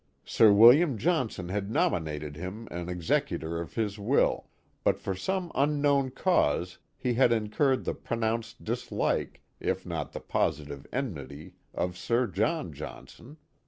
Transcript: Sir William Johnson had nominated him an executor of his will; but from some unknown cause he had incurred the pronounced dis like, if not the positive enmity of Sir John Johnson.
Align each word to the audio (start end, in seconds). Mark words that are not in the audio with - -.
Sir 0.25 0.51
William 0.51 0.97
Johnson 0.97 1.49
had 1.49 1.69
nominated 1.69 2.35
him 2.35 2.67
an 2.71 2.89
executor 2.89 3.61
of 3.61 3.75
his 3.75 3.99
will; 3.99 4.49
but 4.83 4.97
from 4.99 5.15
some 5.15 5.51
unknown 5.53 6.09
cause 6.09 6.79
he 6.97 7.13
had 7.13 7.31
incurred 7.31 7.85
the 7.85 7.93
pronounced 7.93 8.63
dis 8.63 8.91
like, 8.91 9.43
if 9.59 9.85
not 9.85 10.11
the 10.11 10.19
positive 10.19 10.87
enmity 10.91 11.53
of 11.75 11.95
Sir 11.95 12.25
John 12.25 12.73
Johnson. 12.73 13.37